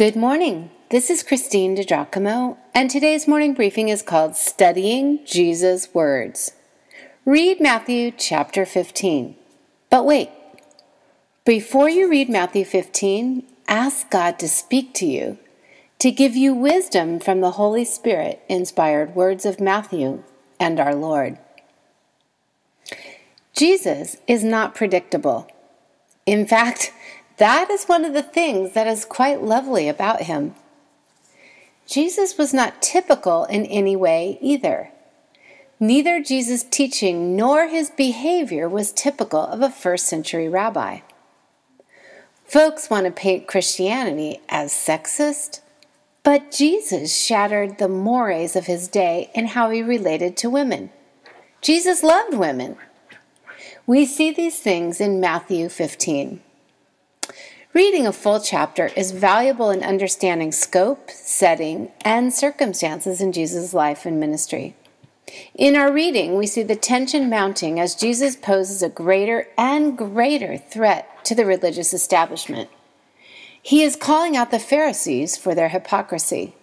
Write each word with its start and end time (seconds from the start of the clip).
Good 0.00 0.16
morning. 0.16 0.70
This 0.88 1.10
is 1.10 1.22
Christine 1.22 1.76
DiGiacomo, 1.76 2.56
and 2.74 2.88
today's 2.88 3.28
morning 3.28 3.52
briefing 3.52 3.90
is 3.90 4.00
called 4.00 4.34
Studying 4.34 5.22
Jesus' 5.26 5.92
Words. 5.92 6.52
Read 7.26 7.60
Matthew 7.60 8.10
chapter 8.10 8.64
15. 8.64 9.36
But 9.90 10.06
wait, 10.06 10.30
before 11.44 11.90
you 11.90 12.08
read 12.08 12.30
Matthew 12.30 12.64
15, 12.64 13.46
ask 13.68 14.08
God 14.08 14.38
to 14.38 14.48
speak 14.48 14.94
to 14.94 15.04
you, 15.04 15.36
to 15.98 16.10
give 16.10 16.34
you 16.34 16.54
wisdom 16.54 17.20
from 17.20 17.42
the 17.42 17.50
Holy 17.50 17.84
Spirit 17.84 18.40
inspired 18.48 19.14
words 19.14 19.44
of 19.44 19.60
Matthew 19.60 20.22
and 20.58 20.80
our 20.80 20.94
Lord. 20.94 21.36
Jesus 23.52 24.16
is 24.26 24.42
not 24.42 24.74
predictable. 24.74 25.46
In 26.24 26.46
fact, 26.46 26.94
that 27.40 27.70
is 27.70 27.86
one 27.86 28.04
of 28.04 28.12
the 28.12 28.22
things 28.22 28.74
that 28.74 28.86
is 28.86 29.06
quite 29.06 29.42
lovely 29.42 29.88
about 29.88 30.24
him. 30.24 30.54
Jesus 31.86 32.36
was 32.36 32.52
not 32.52 32.82
typical 32.82 33.46
in 33.46 33.64
any 33.64 33.96
way 33.96 34.38
either. 34.42 34.90
Neither 35.80 36.22
Jesus' 36.22 36.62
teaching 36.62 37.34
nor 37.36 37.66
his 37.66 37.88
behavior 37.88 38.68
was 38.68 38.92
typical 38.92 39.40
of 39.40 39.62
a 39.62 39.70
first 39.70 40.06
century 40.06 40.50
rabbi. 40.50 41.00
Folks 42.44 42.90
want 42.90 43.06
to 43.06 43.10
paint 43.10 43.48
Christianity 43.48 44.40
as 44.50 44.74
sexist, 44.74 45.60
but 46.22 46.50
Jesus 46.50 47.16
shattered 47.16 47.78
the 47.78 47.88
mores 47.88 48.54
of 48.54 48.66
his 48.66 48.86
day 48.86 49.30
in 49.34 49.46
how 49.46 49.70
he 49.70 49.82
related 49.82 50.36
to 50.36 50.50
women. 50.50 50.90
Jesus 51.62 52.02
loved 52.02 52.34
women. 52.34 52.76
We 53.86 54.04
see 54.04 54.30
these 54.30 54.60
things 54.60 55.00
in 55.00 55.20
Matthew 55.20 55.70
15. 55.70 56.42
Reading 57.72 58.04
a 58.04 58.12
full 58.12 58.40
chapter 58.40 58.90
is 58.96 59.12
valuable 59.12 59.70
in 59.70 59.84
understanding 59.84 60.50
scope, 60.50 61.08
setting, 61.08 61.92
and 62.04 62.34
circumstances 62.34 63.20
in 63.20 63.30
Jesus' 63.30 63.72
life 63.72 64.04
and 64.04 64.18
ministry. 64.18 64.74
In 65.54 65.76
our 65.76 65.92
reading, 65.92 66.36
we 66.36 66.48
see 66.48 66.64
the 66.64 66.74
tension 66.74 67.30
mounting 67.30 67.78
as 67.78 67.94
Jesus 67.94 68.34
poses 68.34 68.82
a 68.82 68.88
greater 68.88 69.46
and 69.56 69.96
greater 69.96 70.58
threat 70.58 71.24
to 71.26 71.36
the 71.36 71.46
religious 71.46 71.94
establishment. 71.94 72.68
He 73.62 73.84
is 73.84 73.94
calling 73.94 74.36
out 74.36 74.50
the 74.50 74.58
Pharisees 74.58 75.36
for 75.36 75.54
their 75.54 75.68
hypocrisy. 75.68 76.56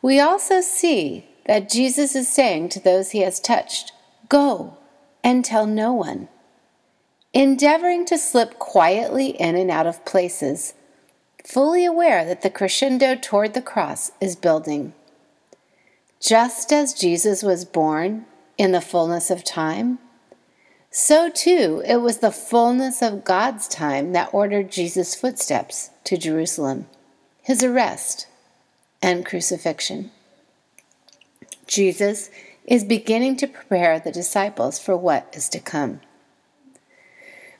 We 0.00 0.18
also 0.18 0.62
see 0.62 1.26
that 1.44 1.68
Jesus 1.68 2.16
is 2.16 2.26
saying 2.26 2.70
to 2.70 2.80
those 2.80 3.10
he 3.10 3.20
has 3.20 3.38
touched, 3.38 3.92
Go 4.30 4.78
and 5.22 5.44
tell 5.44 5.66
no 5.66 5.92
one 5.92 6.28
endeavoring 7.36 8.06
to 8.06 8.16
slip 8.16 8.58
quietly 8.58 9.26
in 9.26 9.56
and 9.56 9.70
out 9.70 9.86
of 9.86 10.02
places, 10.06 10.72
fully 11.44 11.84
aware 11.84 12.24
that 12.24 12.40
the 12.40 12.48
crescendo 12.48 13.14
toward 13.14 13.52
the 13.52 13.60
cross 13.60 14.10
is 14.22 14.34
building. 14.34 14.94
Just 16.18 16.72
as 16.72 16.94
Jesus 16.94 17.42
was 17.42 17.66
born 17.66 18.24
in 18.56 18.72
the 18.72 18.80
fullness 18.80 19.30
of 19.30 19.44
time, 19.44 19.98
so 20.90 21.28
too 21.28 21.82
it 21.86 21.96
was 21.96 22.18
the 22.18 22.32
fullness 22.32 23.02
of 23.02 23.22
God's 23.22 23.68
time 23.68 24.12
that 24.12 24.32
ordered 24.32 24.72
Jesus' 24.72 25.14
footsteps 25.14 25.90
to 26.04 26.16
Jerusalem, 26.16 26.86
his 27.42 27.62
arrest 27.62 28.28
and 29.02 29.26
crucifixion. 29.26 30.10
Jesus 31.66 32.30
is 32.64 32.82
beginning 32.82 33.36
to 33.36 33.46
prepare 33.46 34.00
the 34.00 34.10
disciples 34.10 34.78
for 34.78 34.96
what 34.96 35.28
is 35.34 35.50
to 35.50 35.60
come. 35.60 36.00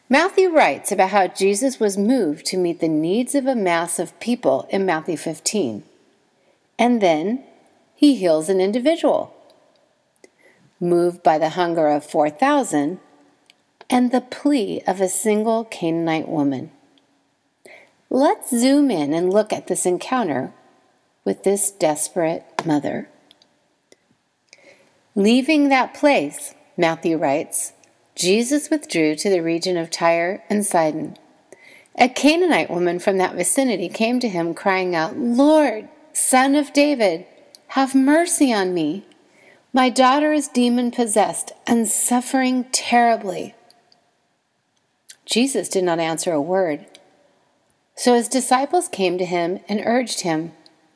Matthew 0.08 0.50
writes 0.50 0.92
about 0.92 1.10
how 1.10 1.26
Jesus 1.26 1.80
was 1.80 1.98
moved 1.98 2.46
to 2.46 2.56
meet 2.56 2.78
the 2.78 2.88
needs 2.88 3.34
of 3.34 3.46
a 3.46 3.56
mass 3.56 3.98
of 3.98 4.18
people 4.20 4.68
in 4.70 4.86
Matthew 4.86 5.16
15. 5.16 5.82
And 6.78 7.00
then 7.00 7.42
he 7.96 8.14
heals 8.14 8.48
an 8.48 8.60
individual. 8.60 9.34
Moved 10.78 11.24
by 11.24 11.38
the 11.38 11.50
hunger 11.50 11.88
of 11.88 12.04
4,000 12.04 13.00
and 13.90 14.12
the 14.12 14.20
plea 14.20 14.80
of 14.86 15.00
a 15.00 15.08
single 15.08 15.64
Canaanite 15.64 16.28
woman. 16.28 16.70
Let's 18.08 18.50
zoom 18.50 18.92
in 18.92 19.12
and 19.12 19.32
look 19.32 19.52
at 19.52 19.66
this 19.66 19.86
encounter 19.86 20.52
with 21.24 21.42
this 21.42 21.72
desperate 21.72 22.44
mother. 22.64 23.08
Leaving 25.16 25.68
that 25.68 25.94
place, 25.94 26.54
Matthew 26.76 27.16
writes, 27.16 27.72
Jesus 28.16 28.70
withdrew 28.70 29.14
to 29.16 29.28
the 29.28 29.42
region 29.42 29.76
of 29.76 29.90
Tyre 29.90 30.42
and 30.48 30.64
Sidon. 30.64 31.18
A 31.98 32.08
Canaanite 32.08 32.70
woman 32.70 32.98
from 32.98 33.18
that 33.18 33.34
vicinity 33.34 33.90
came 33.90 34.20
to 34.20 34.28
him, 34.28 34.54
crying 34.54 34.94
out, 34.94 35.18
Lord, 35.18 35.88
son 36.14 36.54
of 36.54 36.72
David, 36.72 37.26
have 37.68 37.94
mercy 37.94 38.52
on 38.52 38.72
me. 38.72 39.04
My 39.72 39.90
daughter 39.90 40.32
is 40.32 40.48
demon 40.48 40.90
possessed 40.90 41.52
and 41.66 41.86
suffering 41.86 42.64
terribly. 42.72 43.54
Jesus 45.26 45.68
did 45.68 45.84
not 45.84 45.98
answer 45.98 46.32
a 46.32 46.40
word. 46.40 46.86
So 47.96 48.14
his 48.14 48.28
disciples 48.28 48.88
came 48.88 49.18
to 49.18 49.26
him 49.26 49.60
and 49.68 49.82
urged 49.84 50.20
him, 50.20 50.52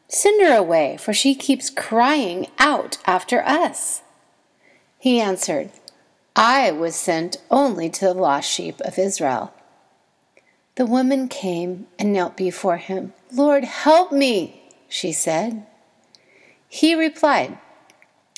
Send 0.09 0.43
her 0.43 0.57
away, 0.57 0.97
for 0.99 1.13
she 1.13 1.35
keeps 1.35 1.69
crying 1.69 2.47
out 2.59 2.97
after 3.07 3.43
us. 3.45 4.03
He 4.99 5.21
answered, 5.21 5.71
I 6.37 6.71
was 6.71 6.97
sent 6.97 7.37
only 7.51 7.91
to 7.91 8.07
the 8.07 8.15
lost 8.15 8.51
sheep 8.51 8.81
of 8.83 8.99
Israel. 8.99 9.53
The 10.77 10.87
woman 10.87 11.29
came 11.29 11.89
and 11.99 12.13
knelt 12.13 12.37
before 12.37 12.79
him. 12.79 13.13
Lord, 13.33 13.65
help 13.65 14.13
me, 14.13 14.63
she 14.89 15.13
said. 15.13 15.67
He 16.69 16.95
replied, 16.95 17.59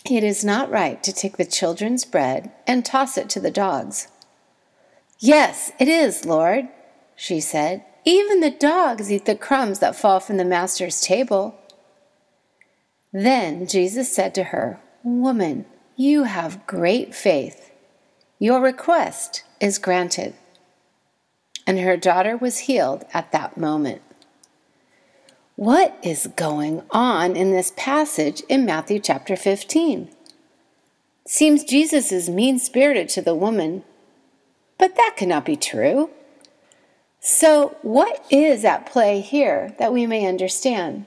It 0.05 0.25
is 0.25 0.45
not 0.45 0.71
right 0.71 1.03
to 1.03 1.13
take 1.13 1.37
the 1.37 1.45
children's 1.45 2.05
bread 2.05 2.51
and 2.67 2.85
toss 2.85 3.19
it 3.19 3.29
to 3.31 3.41
the 3.41 3.51
dogs. 3.51 4.09
Yes, 5.19 5.71
it 5.79 5.87
is, 5.87 6.25
Lord, 6.25 6.69
she 7.15 7.41
said. 7.41 7.85
Even 8.05 8.41
the 8.41 8.51
dogs 8.51 9.13
eat 9.13 9.27
the 9.27 9.37
crumbs 9.37 9.79
that 9.79 9.95
fall 9.95 10.19
from 10.19 10.37
the 10.37 10.45
master's 10.45 11.01
table. 11.01 11.57
Then 13.13 13.67
Jesus 13.67 14.13
said 14.13 14.35
to 14.35 14.45
her, 14.45 14.81
Woman, 15.05 15.67
you 15.95 16.25
have 16.25 16.67
great 16.67 17.15
faith. 17.15 17.71
Your 18.43 18.61
request 18.61 19.45
is 19.61 19.79
granted. 19.79 20.35
And 21.65 21.79
her 21.79 21.97
daughter 21.97 22.37
was 22.37 22.67
healed 22.67 23.05
at 23.15 23.31
that 23.31 23.57
moment. 23.57 24.03
What 25.55 25.97
is 26.03 26.27
going 26.35 26.83
on 26.91 27.37
in 27.37 27.53
this 27.53 27.73
passage 27.77 28.43
in 28.49 28.67
Matthew 28.67 28.99
chapter 28.99 29.37
15? 29.37 30.09
Seems 31.25 31.63
Jesus 31.63 32.11
is 32.11 32.29
mean 32.29 32.59
spirited 32.59 33.09
to 33.11 33.23
the 33.23 33.37
woman, 33.37 33.85
but 34.77 34.97
that 34.97 35.15
cannot 35.17 35.45
be 35.45 35.55
true. 35.55 36.11
So, 37.21 37.77
what 37.83 38.27
is 38.29 38.65
at 38.65 38.87
play 38.87 39.21
here 39.21 39.73
that 39.79 39.93
we 39.93 40.05
may 40.05 40.27
understand? 40.27 41.07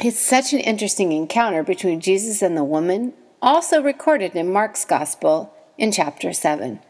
It's 0.00 0.18
such 0.18 0.52
an 0.52 0.58
interesting 0.58 1.12
encounter 1.12 1.62
between 1.62 2.00
Jesus 2.00 2.42
and 2.42 2.56
the 2.56 2.64
woman, 2.64 3.12
also 3.40 3.80
recorded 3.80 4.34
in 4.34 4.52
Mark's 4.52 4.84
Gospel 4.84 5.54
in 5.78 5.92
chapter 5.92 6.32
7. 6.32 6.80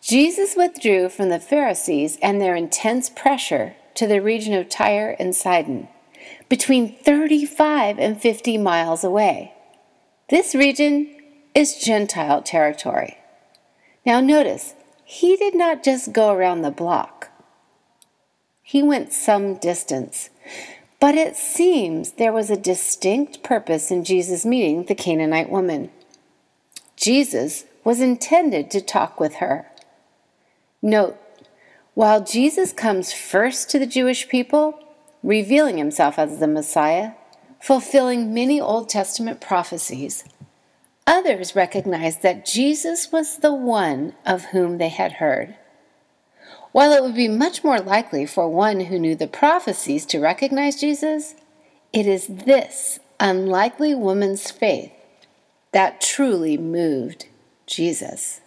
Jesus 0.00 0.56
withdrew 0.56 1.08
from 1.08 1.28
the 1.28 1.40
Pharisees 1.40 2.18
and 2.22 2.40
their 2.40 2.54
intense 2.54 3.10
pressure 3.10 3.76
to 3.94 4.06
the 4.06 4.22
region 4.22 4.54
of 4.54 4.68
Tyre 4.68 5.16
and 5.18 5.34
Sidon, 5.34 5.88
between 6.48 6.96
35 6.96 7.98
and 7.98 8.20
50 8.20 8.56
miles 8.58 9.04
away. 9.04 9.52
This 10.30 10.54
region 10.54 11.14
is 11.54 11.82
Gentile 11.82 12.40
territory. 12.40 13.18
Now, 14.06 14.20
notice, 14.20 14.74
he 15.04 15.36
did 15.36 15.54
not 15.54 15.82
just 15.82 16.12
go 16.12 16.32
around 16.32 16.62
the 16.62 16.70
block, 16.70 17.30
he 18.62 18.82
went 18.82 19.12
some 19.12 19.56
distance. 19.56 20.30
But 21.00 21.14
it 21.14 21.34
seems 21.34 22.12
there 22.12 22.32
was 22.32 22.50
a 22.50 22.56
distinct 22.56 23.42
purpose 23.42 23.90
in 23.90 24.04
Jesus 24.04 24.44
meeting 24.44 24.84
the 24.84 24.94
Canaanite 24.94 25.50
woman. 25.50 25.90
Jesus 27.00 27.64
was 27.82 27.98
intended 28.00 28.70
to 28.70 28.82
talk 28.82 29.18
with 29.18 29.36
her. 29.36 29.66
Note, 30.82 31.16
while 31.94 32.22
Jesus 32.22 32.74
comes 32.74 33.14
first 33.14 33.70
to 33.70 33.78
the 33.78 33.86
Jewish 33.86 34.28
people, 34.28 34.78
revealing 35.22 35.78
himself 35.78 36.18
as 36.18 36.38
the 36.38 36.46
Messiah, 36.46 37.12
fulfilling 37.58 38.34
many 38.34 38.60
Old 38.60 38.90
Testament 38.90 39.40
prophecies, 39.40 40.24
others 41.06 41.56
recognized 41.56 42.20
that 42.20 42.44
Jesus 42.44 43.10
was 43.10 43.38
the 43.38 43.54
one 43.54 44.14
of 44.26 44.46
whom 44.46 44.76
they 44.76 44.90
had 44.90 45.12
heard. 45.12 45.56
While 46.72 46.92
it 46.92 47.02
would 47.02 47.16
be 47.16 47.28
much 47.28 47.64
more 47.64 47.80
likely 47.80 48.26
for 48.26 48.46
one 48.46 48.80
who 48.80 48.98
knew 48.98 49.16
the 49.16 49.26
prophecies 49.26 50.04
to 50.06 50.20
recognize 50.20 50.78
Jesus, 50.78 51.34
it 51.94 52.06
is 52.06 52.26
this 52.26 53.00
unlikely 53.18 53.94
woman's 53.94 54.50
faith 54.50 54.92
that 55.72 56.00
truly 56.00 56.56
moved 56.56 57.26
Jesus. 57.66 58.40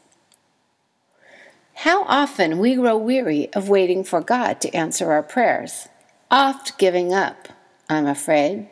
How 1.76 2.04
often 2.04 2.60
we 2.60 2.76
grow 2.76 2.98
weary 2.98 3.52
of 3.54 3.70
waiting 3.70 4.04
for 4.04 4.22
God 4.22 4.62
to 4.62 4.76
answer 4.76 5.12
our 5.12 5.24
prayers. 5.24 5.88
oft 6.30 6.78
giving 6.80 7.14
up, 7.14 7.50
I'm 7.90 8.08
afraid. 8.08 8.68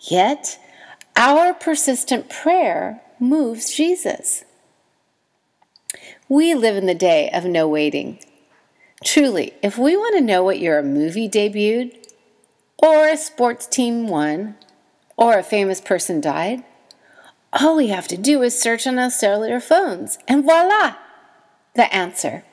Yet, 0.00 0.58
our 1.16 1.52
persistent 1.52 2.30
prayer 2.30 3.02
moves 3.18 3.74
Jesus. 3.74 4.44
We 6.28 6.54
live 6.54 6.76
in 6.76 6.86
the 6.86 6.94
day 6.94 7.30
of 7.30 7.44
no 7.44 7.66
waiting. 7.68 8.18
Truly, 9.04 9.54
if 9.62 9.78
we 9.78 9.96
want 9.96 10.16
to 10.16 10.24
know 10.24 10.42
what 10.42 10.58
your 10.58 10.82
movie 10.82 11.28
debuted, 11.28 11.94
or 12.78 13.08
a 13.08 13.16
sports 13.16 13.66
team 13.66 14.08
won, 14.08 14.56
or 15.16 15.38
a 15.38 15.42
famous 15.42 15.80
person 15.80 16.20
died, 16.20 16.64
all 17.52 17.76
we 17.76 17.88
have 17.88 18.08
to 18.08 18.16
do 18.16 18.42
is 18.42 18.60
search 18.60 18.86
on 18.86 18.98
our 18.98 19.10
cellular 19.10 19.60
phones, 19.60 20.18
and 20.28 20.44
voila, 20.44 20.96
the 21.74 21.92
answer. 21.94 22.44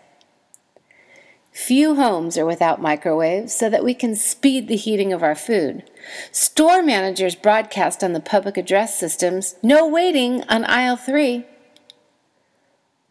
Few 1.55 1.95
homes 1.95 2.37
are 2.37 2.45
without 2.45 2.81
microwaves 2.81 3.53
so 3.53 3.69
that 3.69 3.83
we 3.83 3.93
can 3.93 4.15
speed 4.15 4.67
the 4.67 4.75
heating 4.75 5.13
of 5.13 5.23
our 5.23 5.35
food. 5.35 5.89
Store 6.31 6.83
managers 6.83 7.33
broadcast 7.33 8.03
on 8.03 8.11
the 8.11 8.19
public 8.19 8.57
address 8.57 8.99
systems, 8.99 9.55
no 9.63 9.87
waiting 9.87 10.43
on 10.49 10.65
aisle 10.65 10.97
three. 10.97 11.45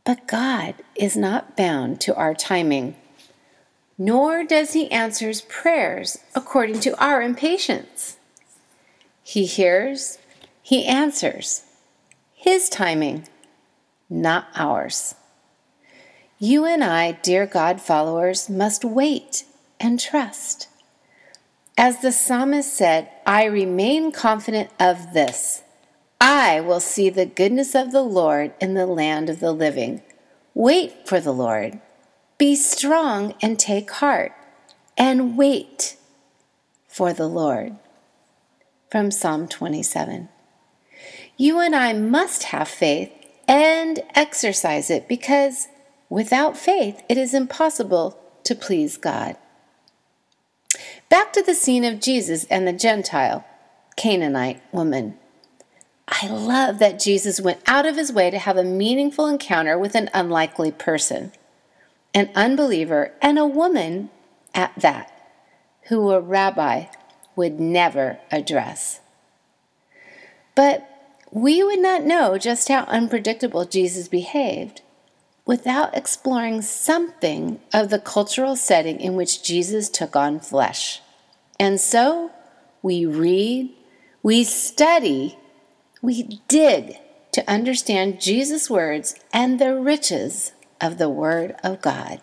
But 0.04 0.28
God 0.28 0.74
is 0.94 1.16
not 1.16 1.56
bound 1.56 2.02
to 2.02 2.14
our 2.14 2.34
timing, 2.34 2.96
nor 3.96 4.44
does 4.44 4.74
He 4.74 4.90
answer 4.90 5.32
prayers 5.48 6.18
according 6.34 6.80
to 6.80 7.02
our 7.02 7.22
impatience. 7.22 8.18
He 9.22 9.46
hears, 9.46 10.18
He 10.62 10.84
answers. 10.84 11.63
His 12.44 12.68
timing, 12.68 13.26
not 14.10 14.48
ours. 14.54 15.14
You 16.38 16.66
and 16.66 16.84
I, 16.84 17.12
dear 17.12 17.46
God 17.46 17.80
followers, 17.80 18.50
must 18.50 18.84
wait 18.84 19.46
and 19.80 19.98
trust. 19.98 20.68
As 21.78 22.02
the 22.02 22.12
psalmist 22.12 22.70
said, 22.70 23.08
I 23.24 23.44
remain 23.46 24.12
confident 24.12 24.68
of 24.78 25.14
this 25.14 25.62
I 26.20 26.60
will 26.60 26.80
see 26.80 27.08
the 27.08 27.24
goodness 27.24 27.74
of 27.74 27.92
the 27.92 28.02
Lord 28.02 28.52
in 28.60 28.74
the 28.74 28.84
land 28.84 29.30
of 29.30 29.40
the 29.40 29.52
living. 29.52 30.02
Wait 30.52 31.08
for 31.08 31.20
the 31.20 31.32
Lord. 31.32 31.80
Be 32.36 32.54
strong 32.56 33.32
and 33.40 33.58
take 33.58 33.90
heart, 33.90 34.32
and 34.98 35.38
wait 35.38 35.96
for 36.88 37.14
the 37.14 37.26
Lord. 37.26 37.76
From 38.90 39.10
Psalm 39.10 39.48
27. 39.48 40.28
You 41.36 41.60
and 41.60 41.74
I 41.74 41.92
must 41.92 42.44
have 42.44 42.68
faith 42.68 43.10
and 43.46 44.00
exercise 44.14 44.90
it 44.90 45.08
because 45.08 45.68
Without 46.14 46.56
faith, 46.56 47.02
it 47.08 47.18
is 47.18 47.34
impossible 47.34 48.16
to 48.44 48.54
please 48.54 48.96
God. 48.96 49.36
Back 51.08 51.32
to 51.32 51.42
the 51.42 51.56
scene 51.56 51.84
of 51.84 52.00
Jesus 52.00 52.44
and 52.44 52.68
the 52.68 52.72
Gentile, 52.72 53.44
Canaanite 53.96 54.62
woman. 54.70 55.18
I 56.06 56.28
love 56.28 56.78
that 56.78 57.00
Jesus 57.00 57.40
went 57.40 57.62
out 57.66 57.84
of 57.84 57.96
his 57.96 58.12
way 58.12 58.30
to 58.30 58.38
have 58.38 58.56
a 58.56 58.62
meaningful 58.62 59.26
encounter 59.26 59.76
with 59.76 59.96
an 59.96 60.08
unlikely 60.14 60.70
person, 60.70 61.32
an 62.14 62.30
unbeliever, 62.36 63.12
and 63.20 63.36
a 63.36 63.44
woman 63.44 64.10
at 64.54 64.72
that, 64.76 65.10
who 65.88 66.12
a 66.12 66.20
rabbi 66.20 66.84
would 67.34 67.58
never 67.58 68.20
address. 68.30 69.00
But 70.54 70.88
we 71.34 71.64
would 71.64 71.80
not 71.80 72.04
know 72.04 72.38
just 72.38 72.68
how 72.68 72.84
unpredictable 72.84 73.64
Jesus 73.64 74.06
behaved 74.06 74.82
without 75.44 75.96
exploring 75.96 76.62
something 76.62 77.60
of 77.72 77.90
the 77.90 77.98
cultural 77.98 78.54
setting 78.54 79.00
in 79.00 79.16
which 79.16 79.42
Jesus 79.42 79.88
took 79.88 80.14
on 80.14 80.38
flesh. 80.38 81.02
And 81.58 81.80
so 81.80 82.30
we 82.82 83.04
read, 83.04 83.70
we 84.22 84.44
study, 84.44 85.36
we 86.00 86.40
dig 86.46 86.98
to 87.32 87.50
understand 87.50 88.20
Jesus' 88.20 88.70
words 88.70 89.16
and 89.32 89.58
the 89.58 89.74
riches 89.74 90.52
of 90.80 90.98
the 90.98 91.10
Word 91.10 91.56
of 91.64 91.82
God. 91.82 92.22